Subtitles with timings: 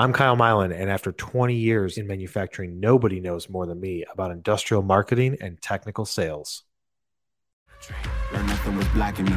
[0.00, 4.30] I'm Kyle Milan, and after 20 years in manufacturing, nobody knows more than me about
[4.30, 6.62] industrial marketing and technical sales.
[8.30, 9.34] Where nothing was blocking me.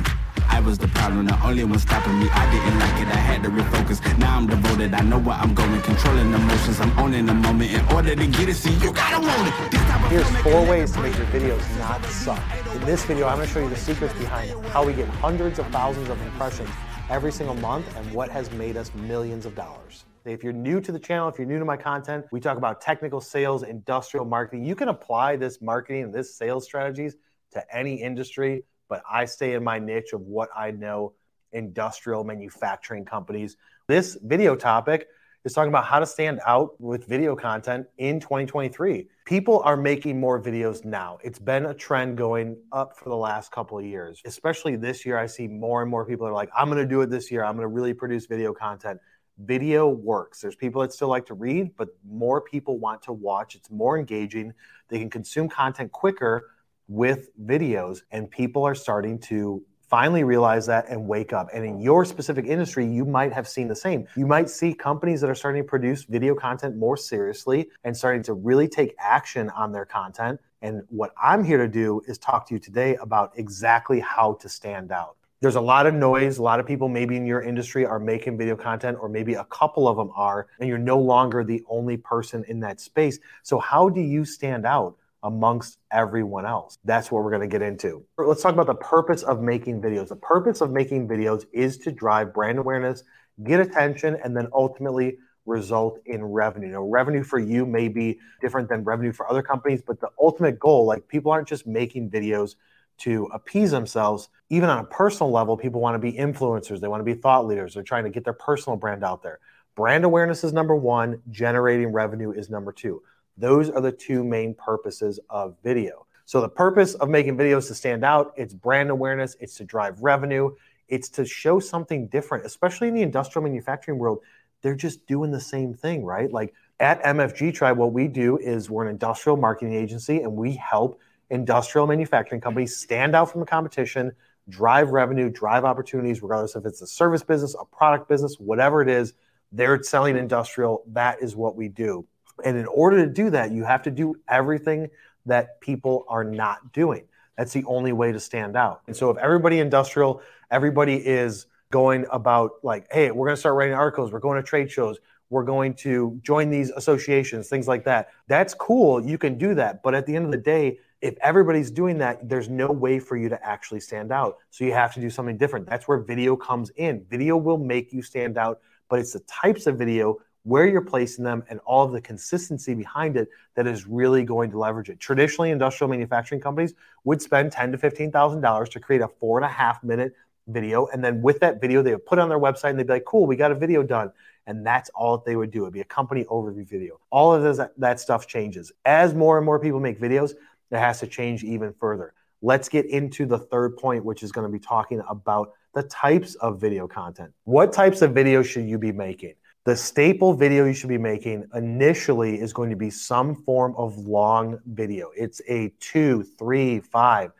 [0.50, 2.29] I was the problem, the only one stopping me.
[2.29, 4.20] I didn't like it, I had to refocus.
[4.20, 5.82] Now I'm devoted, I know where I'm going.
[5.82, 7.71] Controlling emotions, I'm owning the moment.
[7.71, 9.71] In order to get it, see, you gotta want it.
[9.71, 12.39] This type of Here's four ways to make your videos not suck.
[12.75, 15.65] In this video, I'm gonna show you the secrets behind how we get hundreds of
[15.69, 16.70] thousands of impressions
[17.09, 20.05] every single month and what has made us millions of dollars.
[20.26, 22.80] If you're new to the channel, if you're new to my content, we talk about
[22.80, 24.63] technical sales, industrial marketing.
[24.66, 27.16] You can apply this marketing and this sales strategies
[27.53, 31.13] to any industry, but I stay in my niche of what I know
[31.53, 33.57] industrial manufacturing companies.
[33.88, 35.07] This video topic
[35.44, 39.08] is talking about how to stand out with video content in 2023.
[39.25, 41.17] People are making more videos now.
[41.23, 44.22] It's been a trend going up for the last couple of years.
[44.23, 47.02] Especially this year, I see more and more people are like, I'm going to do
[47.02, 47.44] it this year.
[47.44, 48.99] I'm going to really produce video content.
[49.45, 50.41] Video works.
[50.41, 53.55] There's people that still like to read, but more people want to watch.
[53.55, 54.53] It's more engaging.
[54.89, 56.52] They can consume content quicker
[56.88, 61.50] with videos, and people are starting to finally realize that and wake up.
[61.53, 64.08] And in your specific industry, you might have seen the same.
[64.16, 68.23] You might see companies that are starting to produce video content more seriously and starting
[68.23, 70.39] to really take action on their content.
[70.61, 74.48] And what I'm here to do is talk to you today about exactly how to
[74.48, 75.17] stand out.
[75.42, 76.38] There's a lot of noise.
[76.38, 79.45] A lot of people, maybe in your industry, are making video content, or maybe a
[79.45, 83.17] couple of them are, and you're no longer the only person in that space.
[83.42, 84.98] So, how do you stand out?
[85.23, 86.80] amongst everyone else.
[86.83, 88.03] That's what we're going to get into.
[88.17, 90.08] Let's talk about the purpose of making videos.
[90.08, 93.03] The purpose of making videos is to drive brand awareness,
[93.44, 96.70] get attention, and then ultimately result in revenue.
[96.70, 100.59] Now, revenue for you may be different than revenue for other companies, but the ultimate
[100.59, 102.55] goal, like people aren't just making videos
[103.02, 104.30] to appease themselves.
[104.49, 107.45] Even on a personal level, people want to be influencers, they want to be thought
[107.45, 109.39] leaders, they're trying to get their personal brand out there.
[109.75, 113.02] Brand awareness is number one, generating revenue is number two.
[113.38, 116.05] Those are the two main purposes of video.
[116.25, 120.02] So the purpose of making videos to stand out, it's brand awareness, it's to drive
[120.02, 120.52] revenue,
[120.87, 124.20] it's to show something different, especially in the industrial manufacturing world.
[124.61, 126.31] They're just doing the same thing, right?
[126.31, 130.53] Like at MFG Tribe, what we do is we're an industrial marketing agency and we
[130.53, 131.00] help
[131.31, 134.12] industrial manufacturing companies stand out from the competition,
[134.50, 138.90] drive revenue, drive opportunities, regardless if it's a service business, a product business, whatever it
[138.90, 139.14] is,
[139.52, 140.84] they're selling industrial.
[140.88, 142.06] That is what we do.
[142.44, 144.90] And in order to do that, you have to do everything
[145.25, 147.06] that people are not doing.
[147.38, 148.81] That's the only way to stand out.
[148.88, 153.56] And so if everybody industrial, everybody is going about like, hey, we're going to start
[153.56, 154.97] writing articles, we're going to trade shows,
[155.30, 158.09] we're going to join these associations, things like that.
[158.28, 159.06] That's cool.
[159.06, 159.81] You can do that.
[159.81, 163.18] But at the end of the day, if everybody's doing that, there's no way for
[163.18, 164.38] you to actually stand out.
[164.52, 165.66] So you have to do something different.
[165.68, 167.06] That's where video comes in.
[167.10, 171.24] Video will make you stand out, but it's the types of video where you're placing
[171.24, 175.00] them, and all of the consistency behind it that is really going to leverage it.
[175.00, 176.74] Traditionally, industrial manufacturing companies
[177.04, 180.16] would spend ten to fifteen thousand dollars to create a four and a half minute
[180.48, 182.88] video, and then with that video, they would put it on their website and they'd
[182.88, 184.12] be like, "Cool, we got a video done."
[184.48, 185.62] And that's all that they would do.
[185.62, 187.00] It'd be a company overview video.
[187.12, 188.72] All of this, that stuff changes.
[188.86, 190.34] As more and more people make videos,
[190.72, 192.14] it has to change even further.
[192.42, 196.36] Let's get into the third point, which is going to be talking about the types
[196.36, 197.32] of video content.
[197.44, 199.36] What types of video should you be making?
[199.64, 203.96] the staple video you should be making initially is going to be some form of
[203.98, 205.12] long video.
[205.16, 207.32] It's a two, three, five,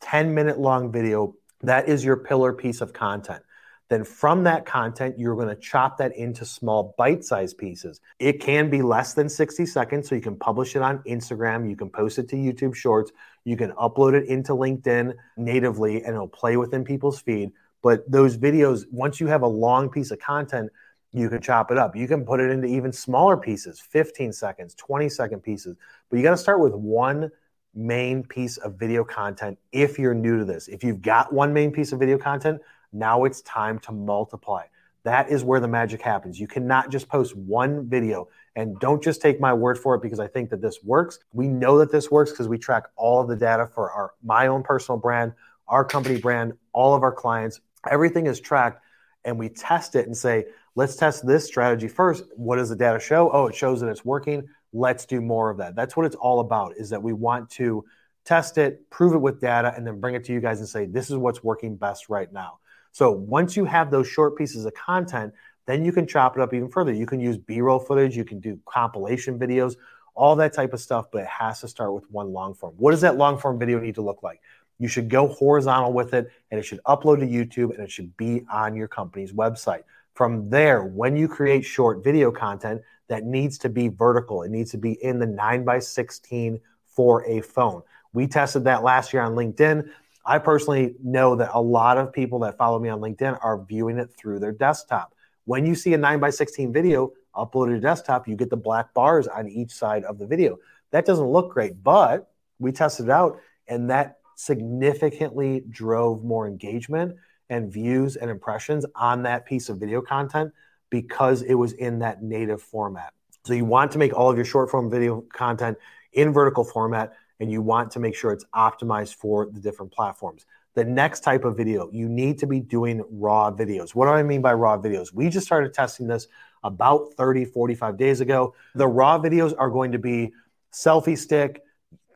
[0.00, 1.34] 10 minute long video.
[1.62, 3.42] That is your pillar piece of content.
[3.88, 8.00] Then from that content, you're going to chop that into small bite sized pieces.
[8.18, 11.76] It can be less than 60 seconds, so you can publish it on Instagram, you
[11.76, 13.12] can post it to YouTube Shorts,
[13.44, 17.52] you can upload it into LinkedIn natively, and it'll play within people's feed.
[17.82, 20.70] But those videos, once you have a long piece of content,
[21.12, 21.94] you can chop it up.
[21.94, 25.76] You can put it into even smaller pieces, 15 seconds, 20 second pieces.
[26.10, 27.30] But you got to start with one
[27.74, 30.66] main piece of video content if you're new to this.
[30.66, 32.60] If you've got one main piece of video content,
[32.98, 34.64] now it's time to multiply.
[35.04, 36.40] That is where the magic happens.
[36.40, 40.18] You cannot just post one video and don't just take my word for it because
[40.18, 41.20] I think that this works.
[41.32, 44.48] We know that this works because we track all of the data for our my
[44.48, 45.32] own personal brand,
[45.68, 47.60] our company brand, all of our clients.
[47.88, 48.82] Everything is tracked
[49.24, 52.24] and we test it and say, let's test this strategy first.
[52.34, 53.30] What does the data show?
[53.32, 54.48] Oh, it shows that it's working.
[54.72, 55.76] Let's do more of that.
[55.76, 57.84] That's what it's all about is that we want to
[58.24, 60.86] test it, prove it with data, and then bring it to you guys and say,
[60.86, 62.58] this is what's working best right now.
[62.96, 65.34] So once you have those short pieces of content,
[65.66, 66.94] then you can chop it up even further.
[66.94, 69.76] You can use B roll footage, you can do compilation videos,
[70.14, 72.72] all that type of stuff, but it has to start with one long form.
[72.78, 74.40] What does that long form video need to look like?
[74.78, 78.16] You should go horizontal with it and it should upload to YouTube and it should
[78.16, 79.82] be on your company's website.
[80.14, 84.70] From there, when you create short video content that needs to be vertical, it needs
[84.70, 87.82] to be in the 9 by 16 for a phone.
[88.14, 89.90] We tested that last year on LinkedIn.
[90.26, 93.98] I personally know that a lot of people that follow me on LinkedIn are viewing
[93.98, 95.14] it through their desktop.
[95.44, 98.92] When you see a 9 by 16 video uploaded to desktop, you get the black
[98.92, 100.56] bars on each side of the video.
[100.90, 102.28] That doesn't look great, but
[102.58, 103.38] we tested it out
[103.68, 107.14] and that significantly drove more engagement
[107.48, 110.52] and views and impressions on that piece of video content
[110.90, 113.12] because it was in that native format.
[113.44, 115.78] So you want to make all of your short form video content
[116.12, 120.46] in vertical format and you want to make sure it's optimized for the different platforms.
[120.74, 123.94] The next type of video, you need to be doing raw videos.
[123.94, 125.12] What do I mean by raw videos?
[125.12, 126.28] We just started testing this
[126.62, 128.54] about 30, 45 days ago.
[128.74, 130.32] The raw videos are going to be
[130.72, 131.62] selfie stick,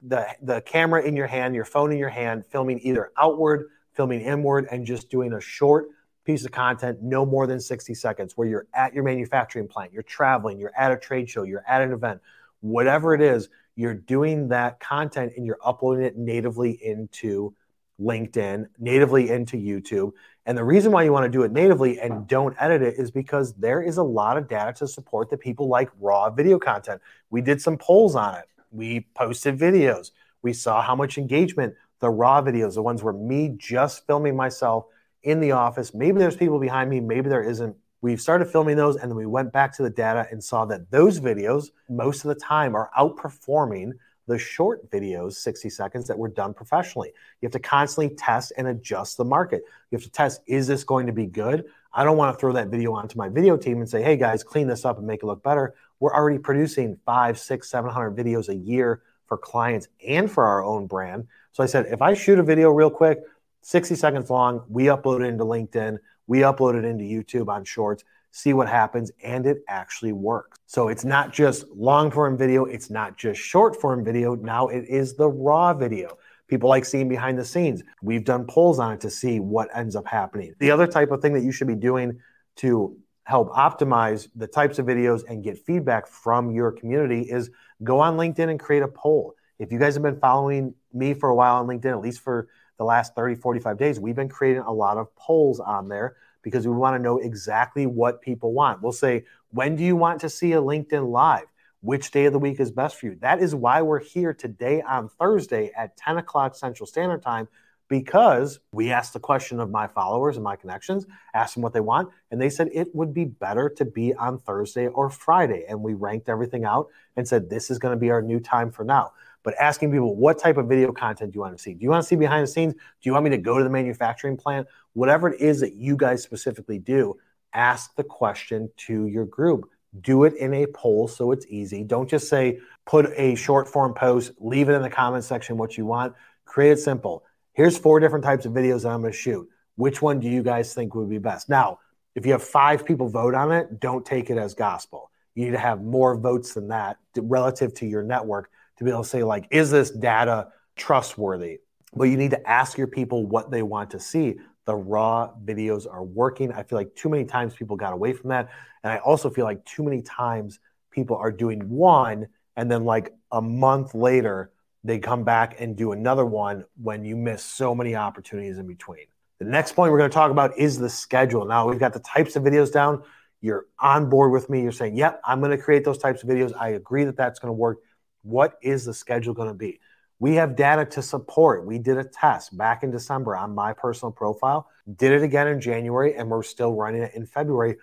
[0.02, 4.20] the, the camera in your hand, your phone in your hand, filming either outward, filming
[4.20, 5.88] inward, and just doing a short
[6.24, 10.02] piece of content, no more than 60 seconds, where you're at your manufacturing plant, you're
[10.02, 12.20] traveling, you're at a trade show, you're at an event,
[12.60, 13.48] whatever it is,
[13.80, 17.54] you're doing that content and you're uploading it natively into
[17.98, 20.12] LinkedIn, natively into YouTube.
[20.44, 23.10] And the reason why you want to do it natively and don't edit it is
[23.10, 27.00] because there is a lot of data to support that people like raw video content.
[27.30, 28.44] We did some polls on it.
[28.70, 30.10] We posted videos.
[30.42, 34.86] We saw how much engagement the raw videos, the ones where me just filming myself
[35.22, 38.96] in the office, maybe there's people behind me, maybe there isn't we started filming those
[38.96, 42.28] and then we went back to the data and saw that those videos most of
[42.28, 43.92] the time are outperforming
[44.26, 47.12] the short videos 60 seconds that were done professionally.
[47.40, 49.62] You have to constantly test and adjust the market.
[49.90, 51.64] You have to test is this going to be good?
[51.92, 54.44] I don't want to throw that video onto my video team and say hey guys
[54.44, 55.74] clean this up and make it look better.
[55.98, 60.64] We're already producing five six seven hundred videos a year for clients and for our
[60.64, 61.26] own brand.
[61.52, 63.20] So i said if i shoot a video real quick
[63.62, 65.98] 60 seconds long we upload it into linkedin
[66.30, 70.60] we upload it into YouTube on Shorts, see what happens, and it actually works.
[70.66, 74.36] So it's not just long form video, it's not just short form video.
[74.36, 76.18] Now it is the raw video.
[76.46, 77.82] People like seeing behind the scenes.
[78.00, 80.54] We've done polls on it to see what ends up happening.
[80.60, 82.20] The other type of thing that you should be doing
[82.58, 87.50] to help optimize the types of videos and get feedback from your community is
[87.82, 89.34] go on LinkedIn and create a poll.
[89.58, 92.46] If you guys have been following me for a while on LinkedIn, at least for
[92.80, 96.66] the last 30, 45 days, we've been creating a lot of polls on there because
[96.66, 98.80] we want to know exactly what people want.
[98.80, 101.44] We'll say, when do you want to see a LinkedIn Live?
[101.82, 103.18] Which day of the week is best for you?
[103.20, 107.48] That is why we're here today on Thursday at 10 o'clock Central Standard Time
[107.88, 111.80] because we asked the question of my followers and my connections, asked them what they
[111.80, 115.66] want, and they said it would be better to be on Thursday or Friday.
[115.68, 116.86] And we ranked everything out
[117.16, 120.16] and said, this is going to be our new time for now but asking people
[120.16, 121.74] what type of video content do you want to see?
[121.74, 122.74] Do you want to see behind the scenes?
[122.74, 124.66] Do you want me to go to the manufacturing plant?
[124.92, 127.16] Whatever it is that you guys specifically do,
[127.52, 129.68] ask the question to your group.
[130.00, 131.82] Do it in a poll so it's easy.
[131.82, 135.76] Don't just say, put a short form post, leave it in the comment section what
[135.76, 136.14] you want.
[136.44, 137.24] Create it simple.
[137.54, 139.48] Here's four different types of videos that I'm going to shoot.
[139.76, 141.48] Which one do you guys think would be best?
[141.48, 141.80] Now,
[142.14, 145.10] if you have five people vote on it, don't take it as gospel.
[145.34, 148.50] You need to have more votes than that relative to your network
[148.80, 151.60] to be able to say, like, is this data trustworthy?
[151.94, 154.36] But you need to ask your people what they want to see.
[154.64, 156.50] The raw videos are working.
[156.52, 158.48] I feel like too many times people got away from that.
[158.82, 160.60] And I also feel like too many times
[160.90, 164.50] people are doing one and then like a month later,
[164.82, 169.06] they come back and do another one when you miss so many opportunities in between.
[169.38, 171.44] The next point we're going to talk about is the schedule.
[171.44, 173.02] Now we've got the types of videos down.
[173.42, 174.62] You're on board with me.
[174.62, 176.52] You're saying, yep, I'm going to create those types of videos.
[176.58, 177.78] I agree that that's going to work.
[178.22, 179.80] What is the schedule going to be?
[180.18, 181.64] We have data to support.
[181.64, 185.60] We did a test back in December on my personal profile, did it again in
[185.60, 187.76] January, and we're still running it in February.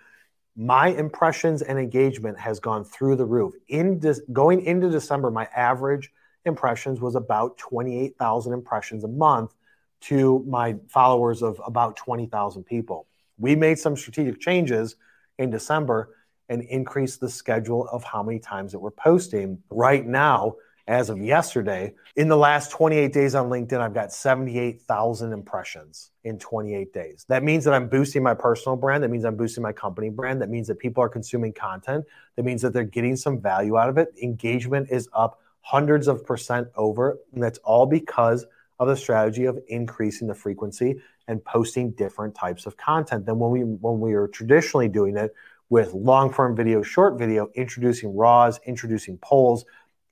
[0.56, 3.54] My impressions and engagement has gone through the roof.
[3.68, 6.12] In de- going into December, my average
[6.44, 9.54] impressions was about 28,000 impressions a month
[10.00, 13.08] to my followers of about 20,000 people.
[13.36, 14.96] We made some strategic changes
[15.38, 16.14] in December
[16.48, 19.62] and increase the schedule of how many times that we're posting.
[19.70, 20.56] Right now,
[20.88, 26.38] as of yesterday, in the last 28 days on LinkedIn, I've got 78,000 impressions in
[26.38, 27.26] 28 days.
[27.28, 29.04] That means that I'm boosting my personal brand.
[29.04, 30.40] That means I'm boosting my company brand.
[30.40, 32.06] That means that people are consuming content.
[32.36, 34.14] That means that they're getting some value out of it.
[34.22, 37.18] Engagement is up hundreds of percent over.
[37.34, 38.46] And that's all because
[38.78, 43.50] of the strategy of increasing the frequency and posting different types of content than when
[43.50, 45.34] we when we were traditionally doing it
[45.70, 49.64] with long form video, short video, introducing RAWs, introducing polls,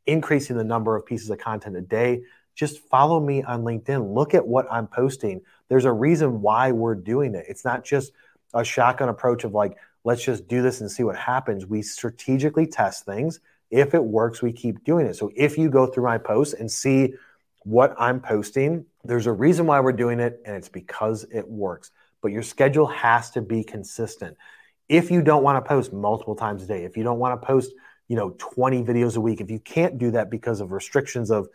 [0.06, 2.22] increasing the number of pieces of content a day.
[2.54, 4.14] Just follow me on LinkedIn.
[4.14, 5.42] Look at what I'm posting.
[5.68, 7.44] There's a reason why we're doing it.
[7.48, 8.12] It's not just
[8.54, 11.66] a shotgun approach of like, let's just do this and see what happens.
[11.66, 13.40] We strategically test things.
[13.70, 15.16] If it works, we keep doing it.
[15.16, 17.14] So if you go through my posts and see
[17.64, 21.90] what I'm posting, there's a reason why we're doing it, and it's because it works.
[22.22, 24.36] But your schedule has to be consistent.
[24.88, 27.46] If you don't want to post multiple times a day, if you don't want to
[27.46, 27.72] post,
[28.08, 31.48] you know, 20 videos a week, if you can't do that because of restrictions of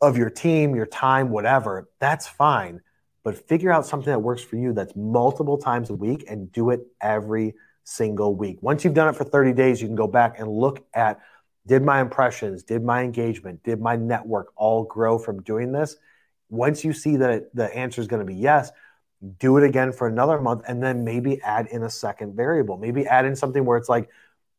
[0.00, 2.80] of your team, your time, whatever, that's fine.
[3.22, 6.70] But figure out something that works for you that's multiple times a week and do
[6.70, 7.54] it every
[7.84, 8.58] single week.
[8.60, 11.20] Once you've done it for 30 days, you can go back and look at
[11.66, 15.96] did my impressions, did my engagement, did my network all grow from doing this?
[16.50, 18.72] Once you see that the answer is going to be yes,
[19.38, 22.76] do it again for another month and then maybe add in a second variable.
[22.76, 24.08] Maybe add in something where it's like,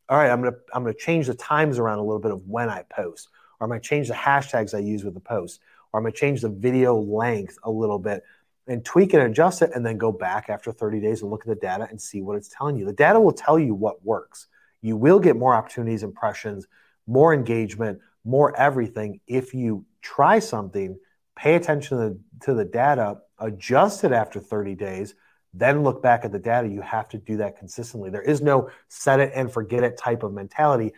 [0.10, 2.70] all right, I'm to I'm to change the times around a little bit of when
[2.70, 3.30] I post
[3.64, 6.42] or I'm to change the hashtags I use with the post, or I'm to change
[6.42, 8.24] the video length a little bit
[8.68, 11.48] and tweak and adjust it, and then go back after 30 days and look at
[11.48, 12.86] the data and see what it's telling you.
[12.86, 14.48] The data will tell you what works.
[14.82, 16.68] You will get more opportunities, impressions,
[17.06, 20.98] more engagement, more everything if you try something,
[21.36, 25.16] pay attention to the, to the data, adjust it after 30 days,
[25.54, 26.68] then look back at the data.
[26.68, 28.10] You have to do that consistently.
[28.10, 30.94] There is no set it and forget it type of mentality.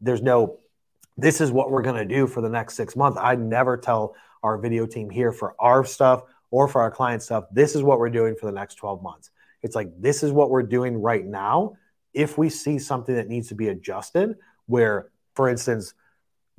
[0.00, 0.58] There's no
[1.16, 3.18] this is what we're going to do for the next six months.
[3.20, 7.44] I never tell our video team here for our stuff or for our client stuff,
[7.52, 9.30] this is what we're doing for the next 12 months.
[9.62, 11.74] It's like, this is what we're doing right now.
[12.12, 15.94] If we see something that needs to be adjusted, where, for instance,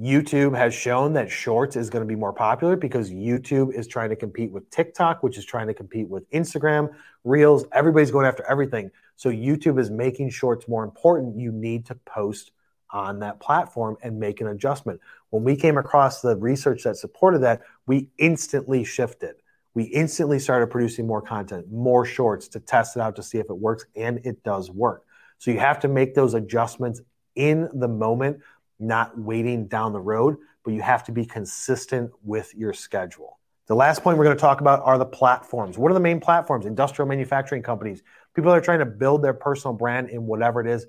[0.02, 4.10] YouTube has shown that shorts is going to be more popular because YouTube is trying
[4.10, 6.90] to compete with TikTok, which is trying to compete with Instagram,
[7.24, 7.66] Reels.
[7.72, 8.90] Everybody's going after everything.
[9.16, 11.38] So YouTube is making shorts more important.
[11.38, 12.52] You need to post
[12.90, 15.00] on that platform and make an adjustment.
[15.30, 19.36] When we came across the research that supported that, we instantly shifted.
[19.76, 23.50] We instantly started producing more content, more shorts to test it out to see if
[23.52, 25.06] it works, and it does work.
[25.38, 27.02] So you have to make those adjustments
[27.36, 28.42] in the moment,
[28.82, 33.40] not waiting down the road, but you have to be consistent with your schedule.
[33.68, 35.78] The last point we're going to talk about are the platforms.
[35.78, 36.66] What are the main platforms?
[36.66, 38.04] Industrial manufacturing companies,
[38.36, 40.88] people that are trying to build their personal brand in whatever it is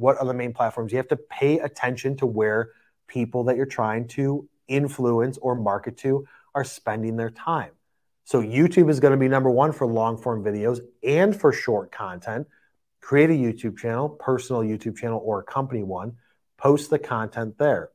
[0.00, 0.92] what are the main platforms?
[0.92, 2.70] You have to pay attention to where
[3.06, 7.72] people that you're trying to influence or market to are spending their time.
[8.24, 11.92] So YouTube is going to be number one for long form videos and for short
[11.92, 12.46] content.
[13.00, 16.16] Create a YouTube channel, personal YouTube channel, or a company one.
[16.60, 17.90] Post the content there.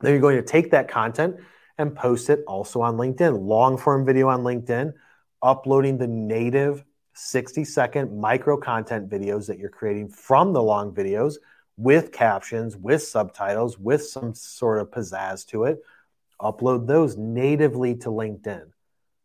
[0.00, 1.36] Then you're going to take that content
[1.76, 3.46] and post it also on LinkedIn.
[3.46, 4.94] Long form video on LinkedIn,
[5.42, 11.34] uploading the native 60 second micro content videos that you're creating from the long videos
[11.76, 15.82] with captions, with subtitles, with some sort of pizzazz to it.
[16.40, 18.70] Upload those natively to LinkedIn,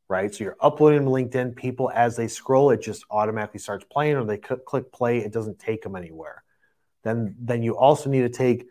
[0.10, 0.34] right?
[0.34, 1.56] So you're uploading to LinkedIn.
[1.56, 5.20] People, as they scroll, it just automatically starts playing, or they click play.
[5.20, 6.44] It doesn't take them anywhere.
[7.06, 8.68] Then, then you also need to take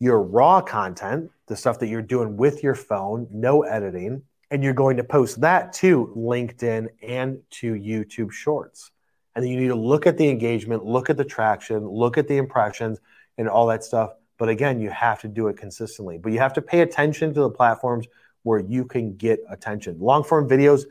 [0.00, 4.72] your raw content, the stuff that you're doing with your phone, no editing, and you're
[4.72, 8.90] going to post that to LinkedIn and to YouTube Shorts.
[9.34, 12.26] And then you need to look at the engagement, look at the traction, look at
[12.26, 13.00] the impressions,
[13.36, 14.14] and all that stuff.
[14.38, 16.18] But again, you have to do it consistently.
[16.18, 18.06] But you have to pay attention to the platforms
[18.44, 19.98] where you can get attention.
[20.00, 20.84] Long form videos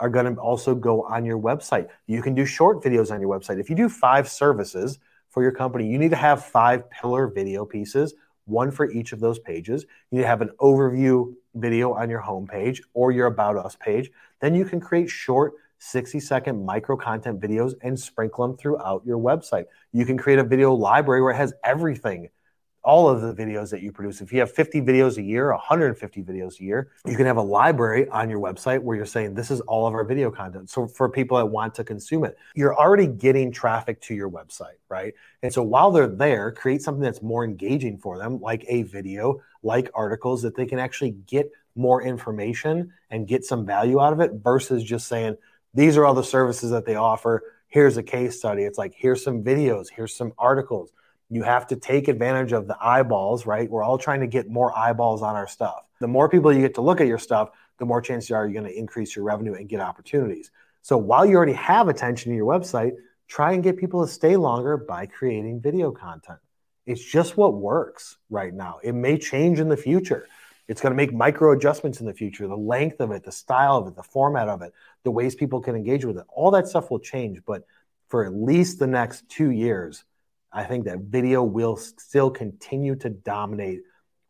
[0.00, 1.88] are going to also go on your website.
[2.06, 3.60] You can do short videos on your website.
[3.60, 4.98] If you do five services
[5.30, 8.14] for your company, you need to have five pillar video pieces
[8.48, 9.84] one for each of those pages.
[10.10, 14.10] You need to have an overview video on your homepage or your About Us page.
[14.40, 19.18] Then you can create short 60 second micro content videos and sprinkle them throughout your
[19.18, 19.66] website.
[19.92, 22.30] You can create a video library where it has everything
[22.84, 24.20] all of the videos that you produce.
[24.20, 27.42] If you have 50 videos a year, 150 videos a year, you can have a
[27.42, 30.70] library on your website where you're saying, this is all of our video content.
[30.70, 34.78] So for people that want to consume it, you're already getting traffic to your website,
[34.88, 35.14] right?
[35.42, 39.40] And so while they're there, create something that's more engaging for them, like a video,
[39.62, 44.20] like articles that they can actually get more information and get some value out of
[44.20, 45.36] it versus just saying,
[45.74, 47.42] these are all the services that they offer.
[47.68, 48.62] Here's a case study.
[48.62, 50.92] It's like, here's some videos, here's some articles
[51.30, 53.70] you have to take advantage of the eyeballs, right?
[53.70, 55.84] We're all trying to get more eyeballs on our stuff.
[56.00, 58.60] The more people you get to look at your stuff, the more chances are you're
[58.60, 60.50] going to increase your revenue and get opportunities.
[60.82, 62.92] So while you already have attention to your website,
[63.28, 66.38] try and get people to stay longer by creating video content.
[66.86, 68.80] It's just what works right now.
[68.82, 70.26] It may change in the future.
[70.68, 72.46] It's going to make micro adjustments in the future.
[72.46, 75.60] The length of it, the style of it, the format of it, the ways people
[75.60, 77.40] can engage with it, all that stuff will change.
[77.46, 77.64] But
[78.08, 80.04] for at least the next two years,
[80.52, 83.80] I think that video will still continue to dominate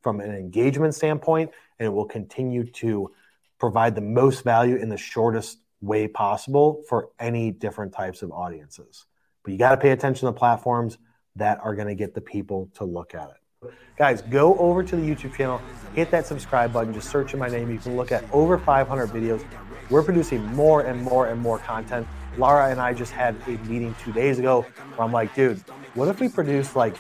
[0.02, 3.10] from an engagement standpoint, and it will continue to
[3.58, 9.06] provide the most value in the shortest way possible for any different types of audiences.
[9.44, 10.98] but you got to pay attention to the platforms
[11.36, 13.72] that are going to get the people to look at it.
[13.96, 15.60] Guys, go over to the YouTube channel,
[15.94, 17.70] hit that subscribe button, just search in my name.
[17.70, 19.44] You can look at over 500 videos.
[19.90, 22.06] We're producing more and more and more content.
[22.36, 24.62] Laura and I just had a meeting two days ago
[24.94, 25.62] where I'm like, dude,
[25.94, 26.96] what if we produce like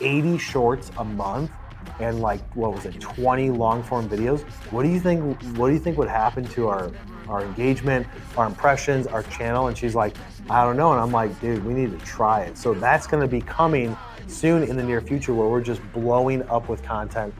[0.00, 1.50] 80 shorts a month
[2.00, 4.42] and like what was it 20 long form videos?
[4.72, 6.90] What do you think what do you think would happen to our
[7.28, 9.68] our engagement our impressions our channel?
[9.68, 10.16] And she's like
[10.50, 10.92] i don't know.
[10.92, 12.58] And i'm like dude we need to try it.
[12.58, 16.42] So that's going to be coming soon in the near future where we're just blowing
[16.48, 17.32] up with content.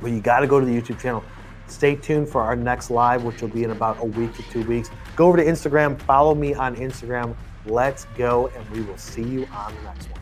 [0.00, 1.22] But you got to go to the youtube channel.
[1.66, 4.64] Stay tuned for our next live which will be in about a week to two
[4.64, 4.90] weeks.
[5.16, 6.00] Go over to instagram.
[6.02, 7.36] Follow me on instagram.
[7.66, 10.21] Let's go and we will see you on the next one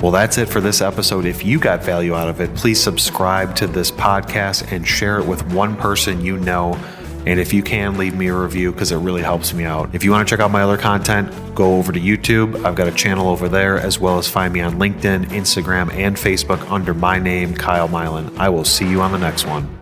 [0.00, 1.26] well, that's it for this episode.
[1.26, 5.26] If you got value out of it, please subscribe to this podcast and share it
[5.26, 6.74] with one person you know.
[7.26, 9.94] And if you can, leave me a review because it really helps me out.
[9.94, 12.64] If you want to check out my other content, go over to YouTube.
[12.64, 16.16] I've got a channel over there, as well as find me on LinkedIn, Instagram, and
[16.16, 18.34] Facebook under my name, Kyle Milan.
[18.38, 19.79] I will see you on the next one.